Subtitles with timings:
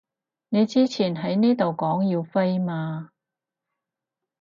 [0.49, 3.11] 你之前喺呢度講要飛嘛